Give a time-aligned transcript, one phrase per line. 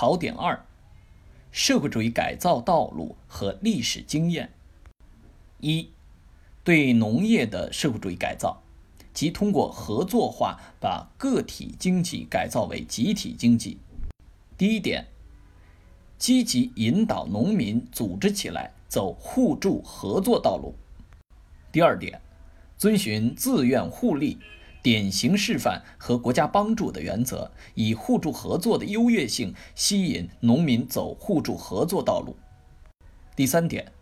[0.00, 0.64] 考点二：
[1.50, 4.52] 社会主义改造道路和历史经验。
[5.58, 5.90] 一、
[6.62, 8.62] 对农业的社会主义改造，
[9.12, 13.78] 即通过合作化把个体经济改造为集体经济。
[14.56, 15.04] 第一点，
[16.16, 20.76] 积极引导农民组织起来走互助合作道路。
[21.72, 22.20] 第二点，
[22.76, 24.38] 遵循自愿互利。
[24.82, 32.36] 典型示范和国家帮助的原则，以互助合作的优越性吸引农民走互助合作道路。
[33.34, 33.92] 第三点，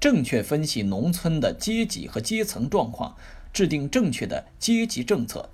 [0.00, 3.16] 正确分析农村的阶级和阶层状况，
[3.52, 5.50] 制定正确的阶级政策。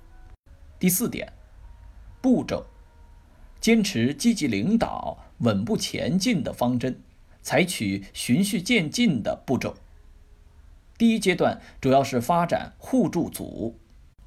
[0.79, 1.33] 第四点，
[2.21, 2.65] 步骤，
[3.59, 7.01] 坚持积极领导、稳步前进的方针，
[7.41, 9.75] 采取循序渐进的步骤。
[10.97, 13.77] 第一阶段主要是发展互助组。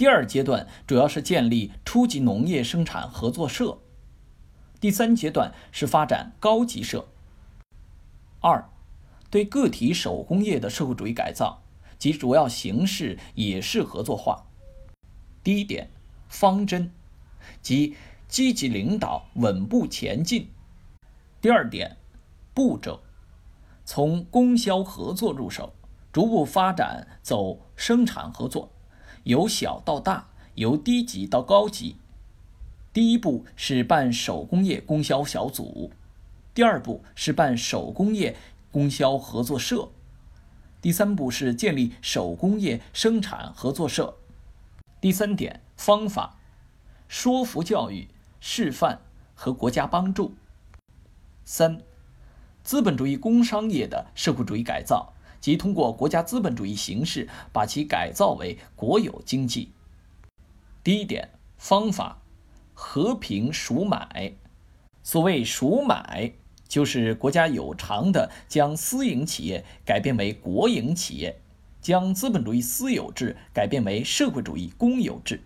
[0.02, 3.78] 第二阶段主要是建立初级农业生产合作社，
[4.80, 7.06] 第三阶段是发展高级社。
[8.40, 8.68] 二，
[9.30, 11.62] 对个体手工业的社会主义改造
[12.00, 14.48] 及主要形式也是合作化。
[15.44, 15.88] 第一点，
[16.28, 16.90] 方针，
[17.60, 17.94] 即
[18.26, 20.48] 积极领导、稳步前进。
[21.40, 21.96] 第二点，
[22.52, 23.04] 步骤，
[23.84, 25.72] 从供销合作入手，
[26.12, 28.71] 逐步发展走生产合作。
[29.24, 31.96] 由小到大，由低级到高级。
[32.92, 35.92] 第一步是办手工业供销小组，
[36.52, 38.36] 第二步是办手工业
[38.70, 39.88] 供销合作社，
[40.80, 44.18] 第三步是建立手工业生产合作社。
[45.00, 46.38] 第三点方法：
[47.08, 48.08] 说服教育、
[48.40, 49.00] 示范
[49.34, 50.34] 和国家帮助。
[51.44, 51.80] 三、
[52.62, 55.14] 资本主义工商业的社会主义改造。
[55.42, 59.72] 即通过国家资本主义形式，把其改造为国有经济。
[60.84, 62.22] 第一点方法：
[62.72, 64.34] 和平赎买。
[65.02, 66.32] 所谓赎买，
[66.68, 71.40] 就是国家有偿的将私营企业改变为国营企业，
[71.80, 75.42] 将资本主义私有制改变为社会主义公有制。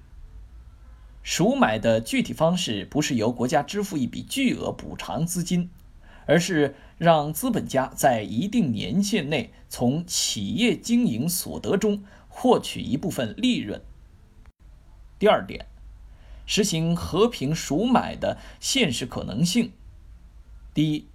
[1.22, 5.70] 赎买的具体方式，不是由国家支付一笔巨额补偿资金。
[6.28, 13.82] 而是让资本家在一定年限内从企业经营所得中获取一部分利润。
[15.18, 15.66] 第二点，
[16.46, 19.72] 实行和平赎买的现实可能性。
[20.72, 21.06] 第一，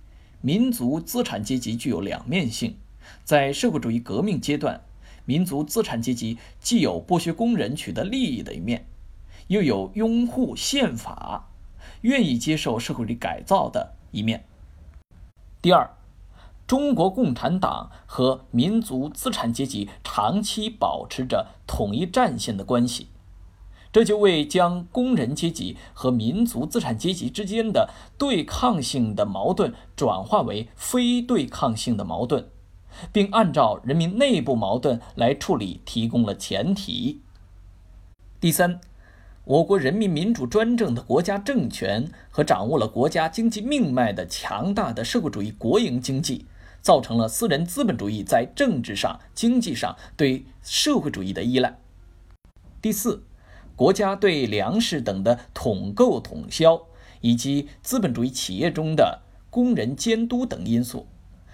[0.42, 2.78] 民族资产阶级具有两面性，
[3.24, 4.82] 在社会主义革命阶段，
[5.26, 8.86] 民族资产阶级既有剥削工人取得利益的一面，
[9.48, 11.50] 又有拥护宪法、
[12.02, 14.46] 愿意接受社会主义改造的一面。
[15.62, 15.96] 第二，
[16.66, 23.10] 中国共产党和民族资产阶级长期保持着统一战线的关系，
[23.92, 32.50] 这就为将工人阶级和民族资产阶级之间的对抗性的矛盾转化为非对抗性的矛盾，
[33.12, 37.22] 并按照人民内部矛盾来处理提供了前提。
[38.40, 38.82] 第三。
[39.44, 46.46] 我国人民民主专政的国家政权和掌握了国家经济命脉的强大的社会主义国营经济，
[46.80, 51.80] 造成了私人资本主义在政治上、经济上对社会主义的依赖。
[52.84, 53.24] 第四，
[53.76, 56.84] 国家对粮食等的统购统销，
[57.22, 61.08] 以及资本主义企业中的工人监督等因素，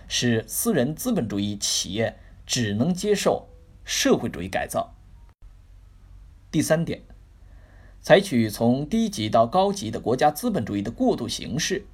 [0.09, 3.47] 使私人资本主义企业只能接受
[3.85, 4.93] 社会主义改造。
[6.51, 7.06] 第三点。
[8.07, 11.85] 采取从低级到高级的国家资本主义的过渡形式。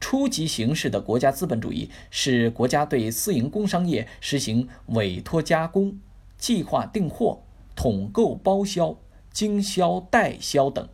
[0.00, 5.96] 初级形式的国家资本主义是国家对私营工商业实行委托加工、
[6.36, 7.44] 计划订货、
[7.76, 8.96] 统购包销、
[9.30, 10.86] 经销代销等；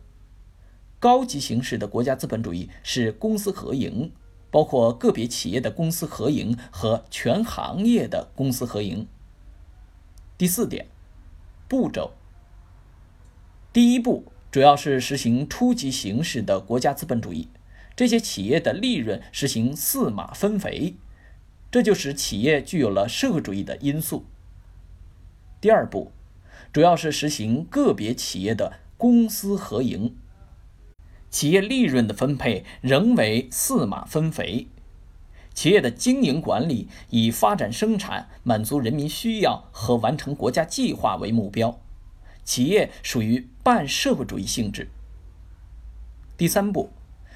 [0.99, 4.11] 高级形式的国家资本主义是公私合营，
[4.51, 9.07] 包括个别企业的公私合营和全行业的公私合营。
[10.37, 10.85] 第四点，
[11.67, 12.11] 步骤。
[13.77, 17.47] 第一步主要是实行初级形式的国家资本主义，
[17.95, 20.95] 这些企业的利润实行四马分肥，
[21.69, 24.25] 这就使企业具有了社会主义的因素。
[25.61, 26.11] 第二步
[26.73, 30.15] 主要是实行个别企业的公私合营，
[31.29, 34.69] 企业利润的分配仍为四马分肥，
[35.53, 41.79] 企业的经营管理以发展生产、满足人民需要和完成国家计划为目标。
[42.47, 44.89] 企业属于半社会主义性质。
[46.37, 46.93] 第三步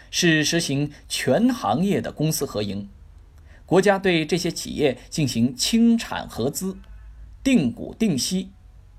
[0.10, 2.88] 是实行全行业的公私合营，
[3.66, 6.78] 国家对这些企业进行清产合资、
[7.44, 8.52] 定股定息，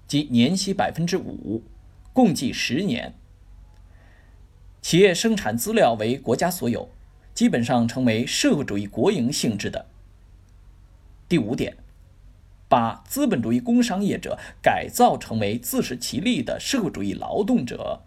[0.06, 1.62] 即年息百分之五，
[2.12, 3.14] 共计十年。
[4.82, 6.90] 企业生产资料为国家所有，
[7.32, 9.86] 基本上成为社会主义国营性质的。
[11.26, 11.74] 第五点，
[12.72, 18.00] 把资本主义工商业者改造成为自食其力的社会主义劳动者，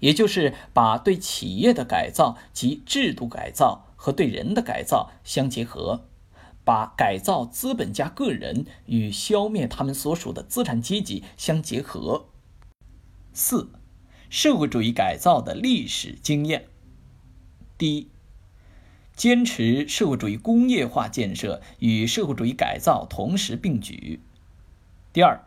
[0.00, 6.04] 也就是把对企业的改造及制度改造和对人的改造相结合，
[6.62, 12.26] 把改造资本家个人与消灭他们所属的资产阶级相结合。
[13.32, 13.70] 四。
[14.28, 16.66] 社会主义改造的历史经验：
[17.78, 18.10] 第一，
[19.16, 24.20] 坚持社会主义工业化建设与社会主义改造同时并举；
[25.10, 25.40] 第二，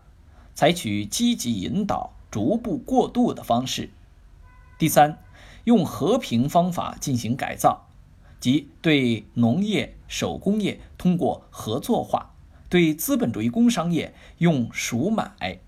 [0.55, 3.89] 采取积极引导、逐步过渡的方式；
[4.79, 5.19] 第三，
[5.65, 7.87] 用和平方法进行改造，
[8.39, 12.33] 即对农业、手工业通过合作化，
[12.69, 15.59] 对资本主义工商业用赎买。